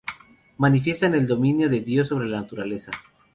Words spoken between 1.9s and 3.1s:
sobre la naturaleza.